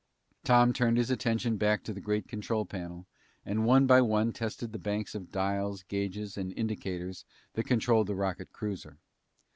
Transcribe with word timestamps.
Tom 0.43 0.73
turned 0.73 0.97
his 0.97 1.11
attention 1.11 1.57
back 1.57 1.83
to 1.83 1.93
the 1.93 2.01
great 2.01 2.27
control 2.27 2.65
panel, 2.65 3.05
and 3.45 3.67
one 3.67 3.85
by 3.85 4.01
one 4.01 4.33
tested 4.33 4.71
the 4.73 4.79
banks 4.79 5.13
of 5.13 5.31
dials, 5.31 5.83
gauges, 5.83 6.37
and 6.37 6.51
indicators 6.57 7.23
that 7.53 7.67
controlled 7.67 8.07
the 8.07 8.15
rocket 8.15 8.51
cruiser. 8.51 8.97